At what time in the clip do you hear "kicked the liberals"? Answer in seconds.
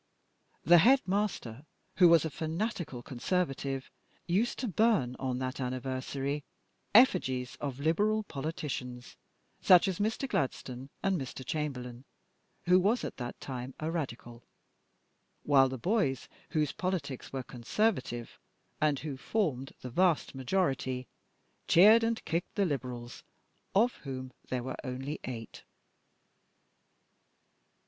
22.25-23.23